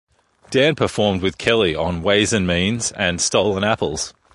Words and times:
Dan 0.49 0.73
performed 0.73 1.21
with 1.21 1.37
Kelly 1.37 1.75
on 1.75 2.01
"Ways 2.01 2.33
and 2.33 2.47
Means" 2.47 2.91
and 2.93 3.21
"Stolen 3.21 3.63
Apples". 3.63 4.15